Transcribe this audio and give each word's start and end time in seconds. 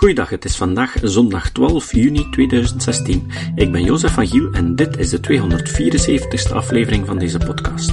Goeiedag, 0.00 0.28
het 0.28 0.44
is 0.44 0.56
vandaag 0.56 0.96
zondag 1.02 1.50
12 1.50 1.94
juni 1.94 2.30
2016. 2.30 3.30
Ik 3.54 3.72
ben 3.72 3.82
Jozef 3.82 4.12
van 4.12 4.26
Giel 4.26 4.52
en 4.52 4.76
dit 4.76 4.96
is 4.96 5.10
de 5.10 5.18
274ste 5.18 6.52
aflevering 6.52 7.06
van 7.06 7.18
deze 7.18 7.38
podcast. 7.38 7.92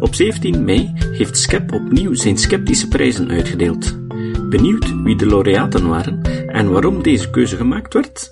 Op 0.00 0.14
17 0.14 0.64
mei 0.64 0.92
heeft 0.96 1.36
SCEP 1.36 1.72
opnieuw 1.72 2.14
zijn 2.14 2.38
sceptische 2.38 2.88
prijzen 2.88 3.30
uitgedeeld. 3.30 4.08
Benieuwd 4.48 5.02
wie 5.02 5.16
de 5.16 5.26
laureaten 5.26 5.88
waren 5.88 6.22
en 6.48 6.70
waarom 6.70 7.02
deze 7.02 7.30
keuze 7.30 7.56
gemaakt 7.56 7.94
werd? 7.94 8.30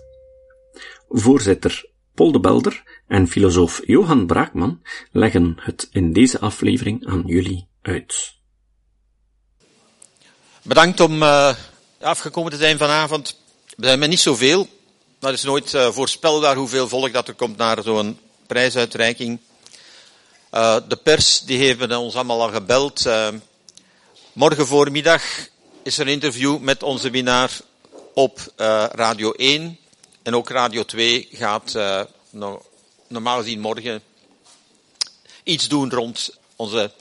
Voorzitter 1.09 1.91
Paul 2.14 2.32
de 2.32 2.41
Belder 2.41 2.82
en 3.07 3.29
filosoof 3.29 3.80
Johan 3.86 4.27
Braakman 4.27 4.82
leggen 5.11 5.57
het 5.61 5.88
in 5.91 6.12
deze 6.12 6.41
aflevering 6.41 7.07
aan 7.07 7.22
jullie 7.27 7.68
uit. 7.82 8.38
Bedankt 10.62 11.00
om 11.00 11.22
uh, 11.22 11.54
afgekomen 12.01 12.53
te 12.53 12.59
zijn 12.59 12.79
vanavond. 12.79 13.36
We 13.77 13.86
zijn 13.86 13.99
met 13.99 14.09
niet 14.09 14.21
zoveel. 14.21 14.68
Het 15.21 15.35
is 15.35 15.43
nooit 15.43 15.72
uh, 15.72 15.90
voorspelbaar 15.90 16.57
hoeveel 16.57 16.89
volk 16.89 17.13
dat 17.13 17.29
er 17.29 17.35
komt 17.35 17.57
naar 17.57 17.82
zo'n 17.82 18.18
prijsuitreiking. 18.46 19.39
Uh, 20.53 20.76
de 20.89 20.96
pers 20.96 21.40
die 21.40 21.59
heeft 21.59 21.96
ons 21.96 22.14
allemaal 22.14 22.43
al 22.43 22.49
gebeld. 22.49 23.09
morgen 24.32 24.67
voormiddag 24.67 25.23
is 25.82 25.99
er 25.99 26.07
een 26.07 26.13
interview 26.13 26.59
met 26.59 26.82
onze 26.82 27.11
winnaar 27.11 27.50
op 28.14 28.53
Radio 28.93 29.32
1. 29.32 29.79
En 30.23 30.35
ook 30.35 30.48
Radio 30.48 30.85
2 30.85 31.29
gaat 31.32 31.79
normaal 33.09 33.39
gezien 33.39 33.61
morgen 33.61 34.03
iets 35.42 35.69
doen 35.69 35.91
rond 35.91 36.31
onze 36.56 36.92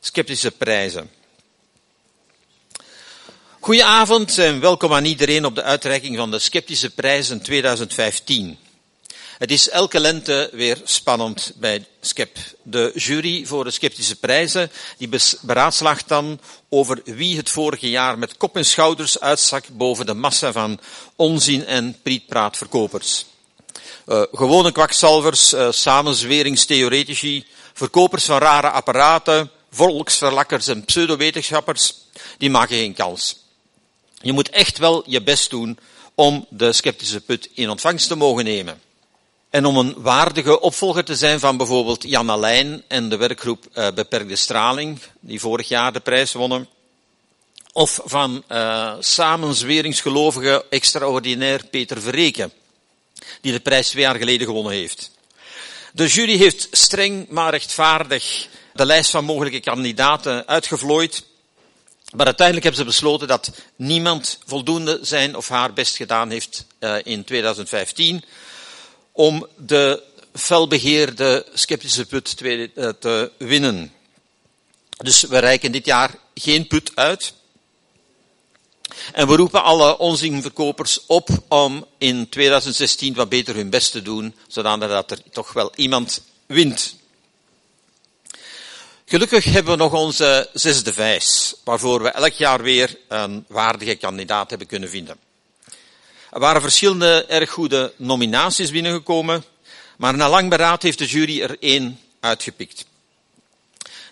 sceptische 0.00 0.50
prijzen. 0.50 1.10
Goedenavond 3.66 4.38
en 4.38 4.60
welkom 4.60 4.92
aan 4.92 5.04
iedereen 5.04 5.44
op 5.44 5.54
de 5.54 5.62
uitreiking 5.62 6.16
van 6.16 6.30
de 6.30 6.38
Sceptische 6.38 6.90
Prijzen 6.90 7.42
2015. 7.42 8.58
Het 9.38 9.50
is 9.50 9.68
elke 9.68 10.00
lente 10.00 10.50
weer 10.52 10.80
spannend 10.84 11.52
bij 11.56 11.86
SCEP. 12.00 12.38
De 12.62 12.92
jury 12.94 13.46
voor 13.46 13.64
de 13.64 13.70
Sceptische 13.70 14.16
Prijzen 14.16 14.70
die 14.98 15.08
beraadslaagt 15.40 16.08
dan 16.08 16.40
over 16.68 17.00
wie 17.04 17.36
het 17.36 17.50
vorige 17.50 17.90
jaar 17.90 18.18
met 18.18 18.36
kop 18.36 18.56
en 18.56 18.64
schouders 18.64 19.20
uitstak 19.20 19.64
boven 19.72 20.06
de 20.06 20.14
massa 20.14 20.52
van 20.52 20.80
onzin 21.16 21.66
en 21.66 21.96
prietpraatverkopers. 22.02 23.26
Uh, 24.06 24.22
gewone 24.32 24.72
kwakzalvers, 24.72 25.52
uh, 25.52 25.70
samenzweringstheoretici, 25.70 27.46
verkopers 27.74 28.24
van 28.24 28.38
rare 28.38 28.70
apparaten, 28.70 29.50
volksverlakkers 29.70 30.66
en 30.66 30.84
pseudowetenschappers, 30.84 31.94
die 32.38 32.50
maken 32.50 32.76
geen 32.76 32.94
kans. 32.94 33.44
Je 34.26 34.32
moet 34.32 34.50
echt 34.50 34.78
wel 34.78 35.02
je 35.06 35.22
best 35.22 35.50
doen 35.50 35.78
om 36.14 36.46
de 36.48 36.72
sceptische 36.72 37.20
put 37.20 37.48
in 37.54 37.70
ontvangst 37.70 38.08
te 38.08 38.14
mogen 38.14 38.44
nemen. 38.44 38.80
En 39.50 39.64
om 39.64 39.76
een 39.76 39.94
waardige 39.96 40.60
opvolger 40.60 41.04
te 41.04 41.16
zijn 41.16 41.40
van 41.40 41.56
bijvoorbeeld 41.56 42.02
Jan 42.02 42.30
Alijn 42.30 42.82
en 42.88 43.08
de 43.08 43.16
werkgroep 43.16 43.64
uh, 43.74 43.90
Beperkte 43.90 44.36
Straling, 44.36 44.98
die 45.20 45.40
vorig 45.40 45.68
jaar 45.68 45.92
de 45.92 46.00
prijs 46.00 46.32
wonnen. 46.32 46.68
Of 47.72 48.00
van 48.04 48.44
uh, 48.52 48.94
samenzweringsgelovige 49.00 50.64
extraordinair 50.70 51.66
Peter 51.70 52.00
Verreken, 52.00 52.52
die 53.40 53.52
de 53.52 53.60
prijs 53.60 53.88
twee 53.88 54.02
jaar 54.02 54.16
geleden 54.16 54.46
gewonnen 54.46 54.72
heeft. 54.72 55.10
De 55.92 56.06
jury 56.06 56.36
heeft 56.36 56.68
streng 56.70 57.28
maar 57.28 57.50
rechtvaardig 57.50 58.48
de 58.72 58.86
lijst 58.86 59.10
van 59.10 59.24
mogelijke 59.24 59.60
kandidaten 59.60 60.46
uitgevlooid 60.46 61.24
maar 62.16 62.26
uiteindelijk 62.26 62.66
hebben 62.66 62.84
ze 62.84 62.90
besloten 62.90 63.28
dat 63.28 63.50
niemand 63.76 64.38
voldoende 64.46 64.98
zijn 65.02 65.36
of 65.36 65.48
haar 65.48 65.72
best 65.72 65.96
gedaan 65.96 66.30
heeft 66.30 66.66
uh, 66.80 66.96
in 67.02 67.24
2015 67.24 68.24
om 69.12 69.46
de 69.56 70.02
felbegeerde 70.34 71.46
sceptische 71.54 72.06
put 72.06 72.36
te, 72.36 72.70
uh, 72.74 72.88
te 72.88 73.30
winnen. 73.36 73.92
Dus 74.96 75.22
we 75.22 75.38
reiken 75.38 75.72
dit 75.72 75.86
jaar 75.86 76.18
geen 76.34 76.66
put 76.66 76.90
uit. 76.94 77.32
En 79.12 79.28
we 79.28 79.36
roepen 79.36 79.62
alle 79.62 79.98
onzinverkopers 79.98 81.00
op 81.06 81.28
om 81.48 81.86
in 81.98 82.28
2016 82.28 83.14
wat 83.14 83.28
beter 83.28 83.54
hun 83.54 83.70
best 83.70 83.92
te 83.92 84.02
doen, 84.02 84.34
zodat 84.48 85.10
er 85.10 85.18
toch 85.32 85.52
wel 85.52 85.72
iemand 85.74 86.22
wint. 86.46 86.96
Gelukkig 89.08 89.44
hebben 89.44 89.72
we 89.72 89.78
nog 89.78 89.92
onze 89.92 90.48
zesde 90.52 90.92
vijs, 90.92 91.54
waarvoor 91.64 92.02
we 92.02 92.08
elk 92.08 92.32
jaar 92.32 92.62
weer 92.62 92.98
een 93.08 93.44
waardige 93.48 93.94
kandidaat 93.94 94.48
hebben 94.48 94.68
kunnen 94.68 94.88
vinden. 94.88 95.16
Er 96.30 96.40
waren 96.40 96.60
verschillende 96.60 97.24
erg 97.24 97.50
goede 97.50 97.92
nominaties 97.96 98.70
binnengekomen, 98.70 99.44
maar 99.96 100.16
na 100.16 100.28
lang 100.28 100.50
beraad 100.50 100.82
heeft 100.82 100.98
de 100.98 101.06
jury 101.06 101.42
er 101.42 101.56
één 101.60 102.00
uitgepikt. 102.20 102.86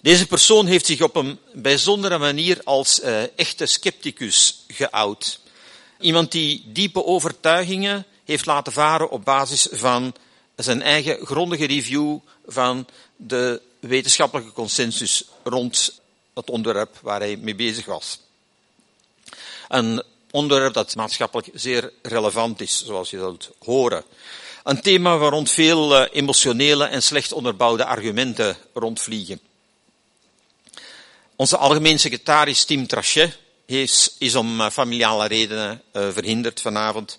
Deze 0.03 0.27
persoon 0.27 0.67
heeft 0.67 0.87
zich 0.87 1.01
op 1.01 1.17
een 1.17 1.39
bijzondere 1.53 2.19
manier 2.19 2.61
als 2.65 3.01
uh, 3.01 3.39
echte 3.39 3.67
scepticus 3.67 4.65
geout. 4.69 5.41
Iemand 6.01 6.33
die 6.33 6.65
diepe 6.67 7.05
overtuigingen 7.05 8.07
heeft 8.25 8.47
laten 8.47 8.73
varen 8.73 9.11
op 9.11 9.25
basis 9.25 9.69
van 9.71 10.15
zijn 10.57 10.83
eigen 10.83 11.27
grondige 11.27 11.67
review 11.67 12.19
van 12.47 12.87
de 13.17 13.61
wetenschappelijke 13.89 14.53
consensus 14.53 15.25
rond 15.43 16.01
het 16.35 16.51
onderwerp 16.51 16.99
waar 17.03 17.21
hij 17.21 17.37
mee 17.37 17.55
bezig 17.55 17.85
was. 17.85 18.19
Een 19.69 20.03
onderwerp 20.31 20.75
dat 20.75 20.95
maatschappelijk 20.95 21.49
zeer 21.53 21.93
relevant 22.03 22.61
is, 22.61 22.85
zoals 22.85 23.11
je 23.11 23.19
zult 23.19 23.51
horen. 23.59 24.05
Een 24.63 24.81
thema 24.81 25.17
waar 25.17 25.31
rond 25.31 25.51
veel 25.51 25.97
eh, 25.97 26.09
emotionele 26.13 26.85
en 26.85 27.03
slecht 27.03 27.33
onderbouwde 27.33 27.85
argumenten 27.85 28.57
rondvliegen. 28.75 29.41
Onze 31.37 31.57
algemeen 31.57 31.99
secretaris 31.99 32.65
Tim 32.65 32.87
Trachet 32.87 33.39
is, 33.67 34.15
is 34.19 34.35
om 34.35 34.61
eh, 34.61 34.71
familiale 34.71 35.27
redenen 35.27 35.83
uh, 35.93 36.09
verhinderd 36.11 36.61
vanavond. 36.61 37.19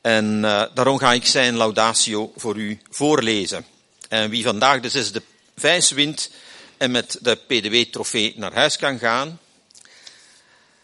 En 0.00 0.40
daarom 0.74 0.98
ga 0.98 1.12
ik 1.12 1.26
zijn 1.26 1.56
laudatio 1.56 2.32
voor 2.36 2.56
u 2.56 2.80
voorlezen. 2.90 3.66
En 4.08 4.30
wie 4.30 4.44
vandaag 4.44 4.80
de 4.80 4.88
zesde 4.88 5.22
vijs 5.60 5.90
wint 5.90 6.30
en 6.76 6.90
met 6.90 7.18
de 7.20 7.34
PDW-trofee 7.34 8.32
naar 8.36 8.54
huis 8.54 8.76
kan 8.76 8.98
gaan, 8.98 9.40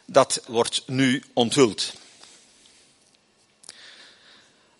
dat 0.05 0.43
wordt 0.47 0.83
nu 0.87 1.23
onthuld. 1.33 1.93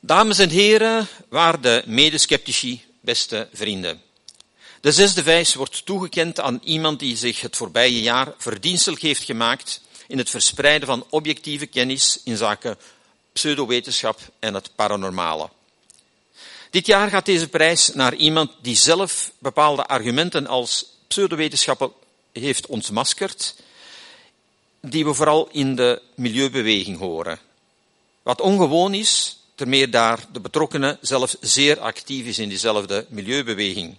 Dames 0.01 0.39
en 0.39 0.49
heren, 0.49 1.09
waarde 1.29 1.83
medesceptici, 1.87 2.85
beste 3.01 3.49
vrienden. 3.53 4.03
De 4.81 4.93
zesde 4.93 5.23
vijs 5.23 5.55
wordt 5.55 5.87
toegekend 5.87 6.41
aan 6.41 6.61
iemand 6.65 6.99
die 6.99 7.17
zich 7.17 7.41
het 7.41 7.57
voorbije 7.57 8.03
jaar 8.03 8.33
verdienstelijk 8.39 9.03
heeft 9.03 9.23
gemaakt 9.23 9.81
in 10.07 10.19
het 10.19 10.31
verspreiden 10.31 10.89
van 10.89 11.07
objectieve 11.11 11.67
kennis 11.67 12.21
in 12.25 12.37
zaken 12.37 12.79
pseudowetenschap 13.33 14.21
en 14.39 14.55
het 14.55 14.71
paranormale. 14.75 15.49
Dit 16.71 16.87
jaar 16.87 17.09
gaat 17.09 17.27
deze 17.27 17.49
prijs 17.49 17.95
naar 17.95 18.15
iemand 18.15 18.51
die 18.63 18.77
zelf 18.77 19.33
bepaalde 19.39 19.87
argumenten 19.87 20.47
als 20.47 20.87
pseudowetenschappen 21.09 21.93
heeft 22.33 22.67
ontmaskerd, 22.67 23.55
die 24.81 25.05
we 25.05 25.15
vooral 25.15 25.49
in 25.53 25.77
de 25.77 26.03
milieubeweging 26.15 26.99
horen. 26.99 27.39
Wat 28.23 28.41
ongewoon 28.41 28.95
is, 28.95 29.39
termeer 29.55 29.91
daar 29.91 30.27
de 30.33 30.41
betrokkenen 30.41 30.99
zelf 31.01 31.37
zeer 31.41 31.79
actief 31.79 32.27
is 32.27 32.39
in 32.39 32.49
diezelfde 32.49 33.07
milieubeweging. 33.09 33.97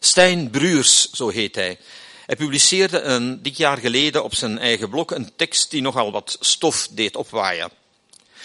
Stijn 0.00 0.50
Bruurs, 0.50 1.10
zo 1.10 1.28
heet 1.28 1.54
hij. 1.54 1.78
Hij 2.26 2.36
publiceerde 2.36 3.00
een 3.00 3.42
dik 3.42 3.56
jaar 3.56 3.78
geleden 3.78 4.24
op 4.24 4.34
zijn 4.34 4.58
eigen 4.58 4.88
blog 4.88 5.10
een 5.10 5.32
tekst 5.36 5.70
die 5.70 5.82
nogal 5.82 6.12
wat 6.12 6.36
stof 6.40 6.88
deed 6.90 7.16
opwaaien. 7.16 7.70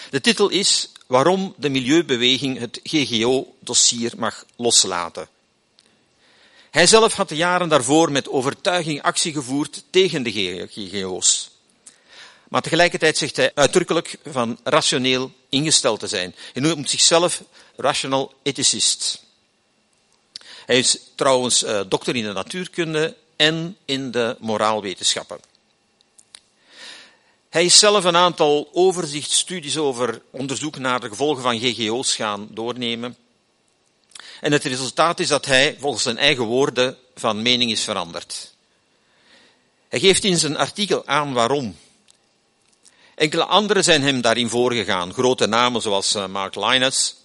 De 0.10 0.22
titel 0.22 0.50
is 0.50 0.90
waarom 1.08 1.54
de 1.58 1.70
milieubeweging 1.70 2.60
het 2.60 2.80
GGO-dossier 2.84 4.14
mag 4.18 4.46
loslaten. 4.56 5.28
Hij 6.72 6.88
zelf 6.88 7.14
had 7.14 7.30
de 7.30 7.36
jaren 7.36 7.70
daarvoor 7.70 8.12
met 8.12 8.30
overtuiging 8.30 9.02
actie 9.02 9.34
gevoerd 9.34 9.84
tegen 9.90 10.24
de 10.24 10.68
GGO's. 10.70 11.52
Maar 12.48 12.62
tegelijkertijd 12.62 13.18
zegt 13.18 13.36
hij 13.36 13.52
uitdrukkelijk 13.54 14.18
van 14.26 14.60
rationeel 14.64 15.32
ingesteld 15.50 16.00
te 16.00 16.08
zijn. 16.08 16.36
Hij 16.54 16.62
noemt 16.62 16.90
zichzelf 16.90 17.42
rational 17.76 18.34
ethicist. 18.44 19.24
Hij 20.66 20.78
is 20.78 21.00
trouwens 21.16 21.64
uh, 21.64 21.82
dokter 21.88 22.16
in 22.16 22.24
de 22.24 22.34
natuurkunde 22.34 23.16
en 23.36 23.78
in 23.86 24.12
de 24.12 24.36
moraalwetenschappen. 24.40 25.40
Hij 27.54 27.66
is 27.66 27.80
zelf 27.80 28.04
een 28.04 28.16
aantal 28.16 28.70
overzichtsstudies 28.72 29.78
over 29.78 30.22
onderzoek 30.32 30.78
naar 30.78 31.00
de 31.00 31.08
gevolgen 31.08 31.44
van 31.44 31.60
GGO's 31.60 32.16
gaan 32.16 32.48
doornemen. 32.52 33.18
En 34.42 34.52
het 34.52 34.64
resultaat 34.64 35.20
is 35.20 35.28
dat 35.28 35.46
hij, 35.46 35.78
volgens 35.80 36.04
zijn 36.04 36.18
eigen 36.18 36.44
woorden, 36.44 36.98
van 37.16 37.42
mening 37.42 37.72
is 37.72 37.84
veranderd. 37.84 38.54
Hij 39.88 40.00
geeft 40.00 40.24
in 40.24 40.38
zijn 40.38 40.58
artikel 40.58 41.06
aan 41.06 41.34
waarom. 41.34 41.78
Enkele 43.16 43.46
anderen 43.46 43.84
zijn 43.84 44.02
hem 44.02 44.22
daarin 44.22 44.50
voorgegaan. 44.50 45.14
Grote 45.14 45.48
namen 45.48 45.82
zoals 45.82 46.16
eh, 46.16 46.28
Mark 46.28 46.56
Linus. 46.56 47.16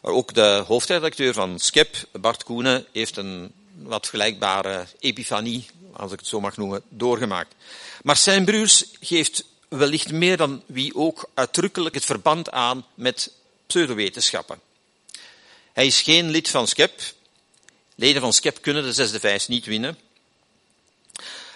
Ook 0.00 0.34
de 0.34 0.64
hoofdredacteur 0.66 1.34
van 1.34 1.58
Skep, 1.58 1.96
Bart 2.12 2.44
Koenen, 2.44 2.86
heeft 2.92 3.16
een 3.16 3.52
wat 3.82 4.06
vergelijkbare 4.06 4.86
epifanie, 4.98 5.66
als 5.92 6.12
ik 6.12 6.18
het 6.18 6.28
zo 6.28 6.40
mag 6.40 6.56
noemen, 6.56 6.82
doorgemaakt. 6.88 7.54
Maar 8.08 8.16
zijn 8.16 8.44
broers 8.44 8.84
geeft 9.00 9.44
wellicht 9.68 10.12
meer 10.12 10.36
dan 10.36 10.62
wie 10.66 10.94
ook 10.94 11.30
uitdrukkelijk 11.34 11.94
het 11.94 12.04
verband 12.04 12.50
aan 12.50 12.86
met 12.94 13.32
pseudowetenschappen. 13.66 14.60
Hij 15.72 15.86
is 15.86 16.02
geen 16.02 16.30
lid 16.30 16.48
van 16.48 16.68
SCEP. 16.68 17.00
Leden 17.94 18.20
van 18.20 18.32
SCEP 18.32 18.62
kunnen 18.62 18.82
de 18.82 18.92
zesde 18.92 19.20
vijs 19.20 19.48
niet 19.48 19.66
winnen. 19.66 19.98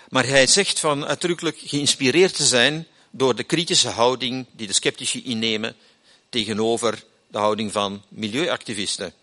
Maar 0.08 0.26
hij 0.26 0.46
zegt 0.46 0.80
van 0.80 1.06
uitdrukkelijk 1.06 1.58
geïnspireerd 1.64 2.34
te 2.34 2.46
zijn 2.46 2.86
door 3.10 3.34
de 3.34 3.44
kritische 3.44 3.88
houding 3.88 4.46
die 4.50 4.66
de 4.66 4.72
sceptici 4.72 5.24
innemen 5.24 5.76
tegenover 6.28 7.04
de 7.26 7.38
houding 7.38 7.72
van 7.72 8.02
milieuactivisten. 8.08 9.14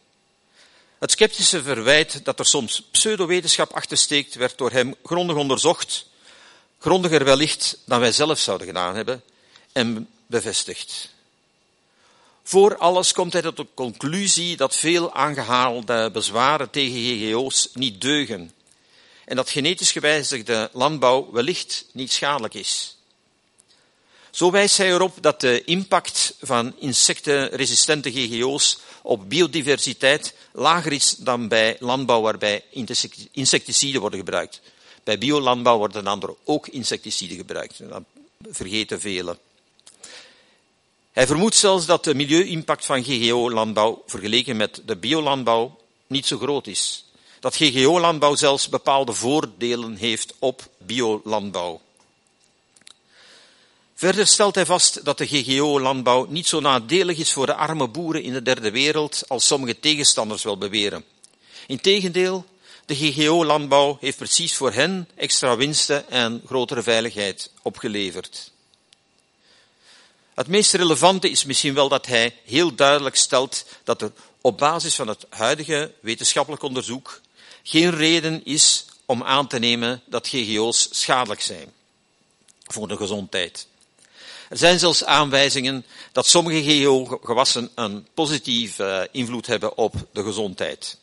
Het 0.99 1.11
sceptische 1.11 1.63
verwijt 1.63 2.25
dat 2.25 2.39
er 2.39 2.45
soms 2.45 2.81
pseudowetenschap 2.91 3.71
achter 3.71 3.97
steekt, 3.97 4.35
werd 4.35 4.57
door 4.57 4.71
hem 4.71 4.95
grondig 5.03 5.35
onderzocht, 5.35 6.07
grondiger 6.79 7.23
wellicht 7.23 7.77
dan 7.85 7.99
wij 7.99 8.11
zelf 8.11 8.39
zouden 8.39 8.67
gedaan 8.67 8.95
hebben, 8.95 9.23
en 9.71 10.09
bevestigd. 10.25 11.09
Voor 12.43 12.77
alles 12.77 13.13
komt 13.13 13.33
hij 13.33 13.41
tot 13.41 13.57
de 13.57 13.67
conclusie 13.73 14.57
dat 14.57 14.75
veel 14.75 15.13
aangehaalde 15.13 16.09
bezwaren 16.11 16.69
tegen 16.69 16.99
GGO's 16.99 17.69
niet 17.73 18.01
deugen 18.01 18.51
en 19.25 19.35
dat 19.35 19.49
genetisch 19.49 19.91
gewijzigde 19.91 20.69
landbouw 20.73 21.31
wellicht 21.31 21.85
niet 21.91 22.11
schadelijk 22.11 22.53
is. 22.53 22.95
Zo 24.31 24.51
wijst 24.51 24.77
hij 24.77 24.87
erop 24.87 25.17
dat 25.21 25.41
de 25.41 25.63
impact 25.63 26.33
van 26.41 26.75
insectenresistente 26.79 28.11
GGO's 28.11 28.77
op 29.01 29.29
biodiversiteit 29.29 30.33
lager 30.51 30.91
is 30.91 31.15
dan 31.17 31.47
bij 31.47 31.77
landbouw 31.79 32.21
waarbij 32.21 32.63
insecticiden 33.31 34.01
worden 34.01 34.19
gebruikt. 34.19 34.61
Bij 35.03 35.17
biolandbouw 35.17 35.77
worden 35.77 36.07
andere 36.07 36.35
ook 36.43 36.67
insecticiden 36.67 37.37
gebruikt. 37.37 37.89
Dat 37.89 38.03
vergeten 38.49 38.99
velen. 38.99 39.37
Hij 41.11 41.27
vermoedt 41.27 41.55
zelfs 41.55 41.85
dat 41.85 42.03
de 42.03 42.15
milieu-impact 42.15 42.85
van 42.85 43.03
GGO-landbouw 43.03 44.03
vergeleken 44.05 44.57
met 44.57 44.81
de 44.85 44.95
biolandbouw 44.95 45.79
niet 46.07 46.25
zo 46.25 46.37
groot 46.37 46.67
is. 46.67 47.05
Dat 47.39 47.55
GGO-landbouw 47.55 48.35
zelfs 48.35 48.69
bepaalde 48.69 49.13
voordelen 49.13 49.95
heeft 49.95 50.33
op 50.39 50.69
biolandbouw. 50.77 51.81
Verder 53.99 54.27
stelt 54.27 54.55
hij 54.55 54.65
vast 54.65 55.05
dat 55.05 55.17
de 55.17 55.27
GGO-landbouw 55.27 56.25
niet 56.29 56.47
zo 56.47 56.59
nadelig 56.59 57.17
is 57.17 57.33
voor 57.33 57.45
de 57.45 57.55
arme 57.55 57.87
boeren 57.87 58.23
in 58.23 58.33
de 58.33 58.41
derde 58.41 58.71
wereld 58.71 59.23
als 59.27 59.47
sommige 59.47 59.79
tegenstanders 59.79 60.43
wel 60.43 60.57
beweren. 60.57 61.05
Integendeel, 61.67 62.45
de 62.89 62.95
GGO-landbouw 62.95 63.97
heeft 63.99 64.17
precies 64.17 64.55
voor 64.55 64.71
hen 64.71 65.09
extra 65.15 65.55
winsten 65.55 66.09
en 66.09 66.41
grotere 66.45 66.83
veiligheid 66.83 67.51
opgeleverd. 67.61 68.51
Het 70.33 70.47
meest 70.47 70.73
relevante 70.73 71.29
is 71.29 71.45
misschien 71.45 71.73
wel 71.73 71.89
dat 71.89 72.05
hij 72.05 72.35
heel 72.45 72.75
duidelijk 72.75 73.15
stelt 73.15 73.65
dat 73.83 74.01
er 74.01 74.11
op 74.41 74.57
basis 74.57 74.95
van 74.95 75.07
het 75.07 75.25
huidige 75.29 75.91
wetenschappelijk 75.99 76.63
onderzoek 76.63 77.21
geen 77.63 77.91
reden 77.91 78.45
is 78.45 78.85
om 79.05 79.23
aan 79.23 79.47
te 79.47 79.59
nemen 79.59 80.01
dat 80.05 80.27
GGO's 80.27 80.87
schadelijk 80.91 81.41
zijn 81.41 81.71
voor 82.63 82.87
de 82.87 82.97
gezondheid. 82.97 83.67
Er 84.49 84.57
zijn 84.57 84.79
zelfs 84.79 85.03
aanwijzingen 85.03 85.85
dat 86.11 86.27
sommige 86.27 86.63
GGO-gewassen 86.63 87.69
een 87.75 88.07
positieve 88.13 89.09
invloed 89.11 89.47
hebben 89.47 89.77
op 89.77 89.93
de 90.11 90.23
gezondheid. 90.23 90.97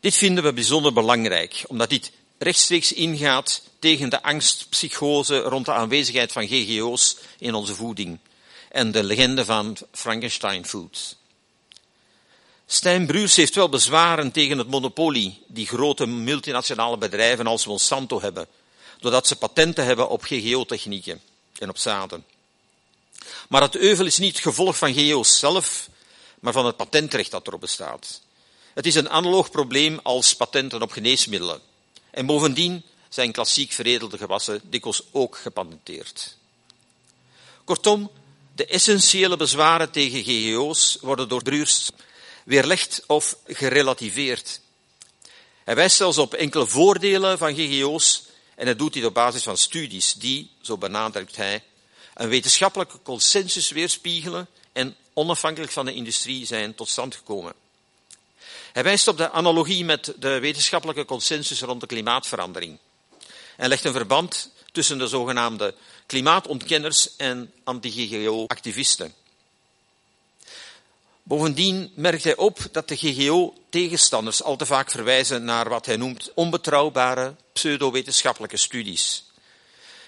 Dit 0.00 0.16
vinden 0.16 0.44
we 0.44 0.52
bijzonder 0.52 0.92
belangrijk, 0.92 1.64
omdat 1.66 1.90
dit 1.90 2.12
rechtstreeks 2.38 2.92
ingaat 2.92 3.62
tegen 3.78 4.08
de 4.08 4.22
angstpsychose 4.22 5.38
rond 5.38 5.64
de 5.64 5.72
aanwezigheid 5.72 6.32
van 6.32 6.46
GGO's 6.48 7.16
in 7.38 7.54
onze 7.54 7.74
voeding 7.74 8.18
en 8.68 8.92
de 8.92 9.04
legende 9.04 9.44
van 9.44 9.76
Frankenstein 9.92 10.66
Foods. 10.66 11.16
Stijn 12.66 13.10
heeft 13.10 13.54
wel 13.54 13.68
bezwaren 13.68 14.30
tegen 14.30 14.58
het 14.58 14.68
monopolie 14.68 15.42
die 15.46 15.66
grote 15.66 16.06
multinationale 16.06 16.98
bedrijven 16.98 17.46
als 17.46 17.66
Monsanto 17.66 18.20
hebben, 18.20 18.46
doordat 19.00 19.26
ze 19.26 19.36
patenten 19.36 19.84
hebben 19.84 20.08
op 20.08 20.22
GGO-technieken 20.22 21.20
en 21.58 21.68
op 21.68 21.78
zaden. 21.78 22.24
Maar 23.48 23.62
het 23.62 23.76
euvel 23.76 24.06
is 24.06 24.18
niet 24.18 24.34
het 24.34 24.42
gevolg 24.42 24.76
van 24.76 24.94
GGO's 24.94 25.38
zelf, 25.38 25.88
maar 26.40 26.52
van 26.52 26.66
het 26.66 26.76
patentrecht 26.76 27.30
dat 27.30 27.46
erop 27.46 27.60
bestaat. 27.60 28.20
Het 28.78 28.86
is 28.86 28.94
een 28.94 29.10
analoog 29.10 29.50
probleem 29.50 30.00
als 30.02 30.36
patenten 30.36 30.82
op 30.82 30.90
geneesmiddelen. 30.90 31.60
En 32.10 32.26
bovendien 32.26 32.82
zijn 33.08 33.32
klassiek 33.32 33.72
veredelde 33.72 34.18
gewassen 34.18 34.60
dikwijls 34.64 35.02
ook 35.10 35.36
gepatenteerd. 35.36 36.36
Kortom, 37.64 38.10
de 38.54 38.66
essentiële 38.66 39.36
bezwaren 39.36 39.90
tegen 39.90 40.22
GGO's 40.24 40.98
worden 41.00 41.28
door 41.28 41.42
Bruurs 41.42 41.90
weerlegd 42.44 43.02
of 43.06 43.36
gerelativeerd. 43.46 44.60
Hij 45.64 45.74
wijst 45.74 45.96
zelfs 45.96 46.18
op 46.18 46.34
enkele 46.34 46.66
voordelen 46.66 47.38
van 47.38 47.54
GGO's 47.54 48.22
en 48.54 48.64
hij 48.64 48.76
doet 48.76 48.92
dit 48.92 49.04
op 49.04 49.14
basis 49.14 49.42
van 49.42 49.56
studies 49.56 50.12
die, 50.12 50.50
zo 50.60 50.76
benadrukt 50.76 51.36
hij, 51.36 51.62
een 52.14 52.28
wetenschappelijke 52.28 52.98
consensus 53.02 53.70
weerspiegelen 53.70 54.48
en 54.72 54.96
onafhankelijk 55.12 55.72
van 55.72 55.84
de 55.84 55.94
industrie 55.94 56.46
zijn 56.46 56.74
tot 56.74 56.88
stand 56.88 57.14
gekomen. 57.14 57.66
Hij 58.78 58.86
wijst 58.86 59.08
op 59.08 59.16
de 59.16 59.30
analogie 59.30 59.84
met 59.84 60.14
de 60.18 60.38
wetenschappelijke 60.38 61.04
consensus 61.04 61.60
rond 61.60 61.80
de 61.80 61.86
klimaatverandering 61.86 62.78
en 63.56 63.68
legt 63.68 63.84
een 63.84 63.92
verband 63.92 64.50
tussen 64.72 64.98
de 64.98 65.06
zogenaamde 65.06 65.74
klimaatontkenners 66.06 67.16
en 67.16 67.52
anti-GGO-activisten. 67.64 69.14
Bovendien 71.22 71.92
merkt 71.94 72.24
hij 72.24 72.36
op 72.36 72.58
dat 72.72 72.88
de 72.88 72.96
GGO-tegenstanders 72.96 74.42
al 74.42 74.56
te 74.56 74.66
vaak 74.66 74.90
verwijzen 74.90 75.44
naar 75.44 75.68
wat 75.68 75.86
hij 75.86 75.96
noemt 75.96 76.30
onbetrouwbare 76.34 77.34
pseudowetenschappelijke 77.52 78.56
studies. 78.56 79.24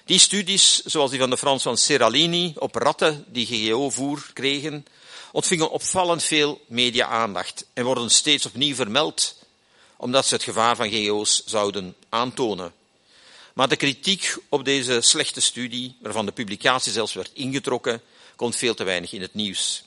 Die 0.04 0.18
studies, 0.18 0.82
zoals 0.84 1.10
die 1.10 1.20
van 1.20 1.30
de 1.30 1.38
Frans 1.38 1.62
van 1.62 1.76
Seralini 1.76 2.54
op 2.58 2.74
ratten 2.74 3.24
die 3.28 3.46
GGO-voer 3.46 4.30
kregen, 4.32 4.86
ontvingen 5.32 5.70
opvallend 5.70 6.22
veel 6.22 6.60
media-aandacht 6.66 7.64
en 7.72 7.84
worden 7.84 8.10
steeds 8.10 8.46
opnieuw 8.46 8.74
vermeld, 8.74 9.34
omdat 9.96 10.26
ze 10.26 10.34
het 10.34 10.42
gevaar 10.42 10.76
van 10.76 10.90
GGO's 10.90 11.42
zouden 11.44 11.96
aantonen. 12.08 12.72
Maar 13.54 13.68
de 13.68 13.76
kritiek 13.76 14.36
op 14.48 14.64
deze 14.64 15.00
slechte 15.00 15.40
studie, 15.40 15.96
waarvan 16.00 16.26
de 16.26 16.32
publicatie 16.32 16.92
zelfs 16.92 17.12
werd 17.12 17.30
ingetrokken, 17.32 18.02
komt 18.36 18.56
veel 18.56 18.74
te 18.74 18.84
weinig 18.84 19.12
in 19.12 19.20
het 19.20 19.34
nieuws. 19.34 19.82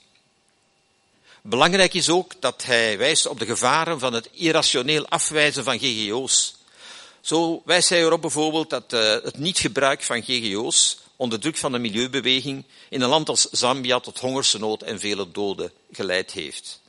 Belangrijk 1.42 1.94
is 1.94 2.10
ook 2.10 2.34
dat 2.40 2.64
hij 2.64 2.98
wijst 2.98 3.28
op 3.28 3.40
de 3.40 3.46
gevaren 3.46 4.00
van 4.00 4.14
het 4.14 4.30
irrationeel 4.32 5.08
afwijzen 5.08 5.64
van 5.64 5.80
GGO's. 5.80 6.56
Zo 7.22 7.62
wijst 7.66 7.90
hij 7.90 8.00
erop 8.00 8.22
bijvoorbeeld 8.22 8.70
dat 8.70 8.94
uh, 8.94 9.00
het 9.00 9.38
niet-gebruik 9.38 10.04
van 10.04 10.24
GGO's 10.24 10.98
onder 11.16 11.40
druk 11.40 11.58
van 11.58 11.72
de 11.72 11.80
milieubeweging 11.80 12.66
in 12.90 13.02
een 13.02 13.10
land 13.10 13.30
als 13.30 13.48
Zambia 13.52 14.00
tot 14.00 14.20
hongersnood 14.20 14.82
en 14.82 15.00
vele 15.00 15.32
doden 15.32 15.72
geleid 15.92 16.32
heeft. 16.32 16.82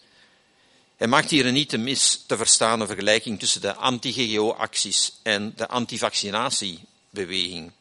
Hij 0.97 1.07
maakt 1.07 1.31
hier 1.31 1.47
een 1.47 1.54
niet 1.54 1.69
te 1.69 1.78
mis 1.78 2.23
te 2.26 2.37
verstaande 2.37 2.87
vergelijking 2.87 3.38
tussen 3.38 3.61
de 3.61 3.75
anti-GGO-acties 3.75 5.12
en 5.23 5.52
de 5.57 5.69
antivaccinatiebeweging. 5.69 7.73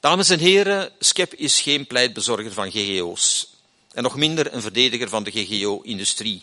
Dames 0.00 0.28
en 0.28 0.38
heren, 0.38 0.92
SCEP 0.98 1.34
is 1.34 1.60
geen 1.60 1.86
pleitbezorger 1.86 2.52
van 2.52 2.70
GGO's 2.70 3.46
en 3.92 4.02
nog 4.02 4.16
minder 4.16 4.54
een 4.54 4.62
verdediger 4.62 5.08
van 5.08 5.22
de 5.22 5.30
GGO-industrie. 5.30 6.42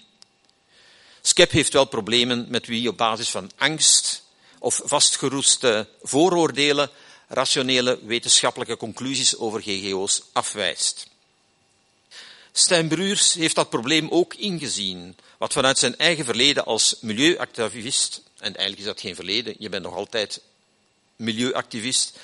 SCEP 1.22 1.52
heeft 1.52 1.74
wel 1.74 1.86
problemen 1.86 2.46
met 2.50 2.68
wie 2.68 2.90
op 2.90 2.98
basis 2.98 3.30
van 3.30 3.52
angst 3.58 4.24
of 4.60 4.82
vastgeroeste 4.84 5.88
vooroordelen 6.02 6.90
rationele 7.34 8.00
wetenschappelijke 8.06 8.78
conclusies 8.78 9.38
over 9.38 9.62
GGO's 9.62 10.22
afwijst. 10.32 11.08
Stijn 12.52 12.88
Bruurs 12.88 13.34
heeft 13.34 13.56
dat 13.56 13.70
probleem 13.70 14.08
ook 14.10 14.34
ingezien, 14.34 15.18
wat 15.38 15.54
vanuit 15.54 15.78
zijn 15.78 15.98
eigen 15.98 16.26
verleden 16.26 16.66
als 16.66 16.96
milieuactivist, 17.02 18.22
en 18.38 18.56
eigenlijk 18.56 18.80
is 18.80 18.86
dat 18.86 19.02
geen 19.02 19.16
verleden, 19.16 19.56
je 19.58 19.70
bent 19.70 19.84
nog 19.84 19.96
altijd 19.96 20.42
milieuactivist, 21.16 22.18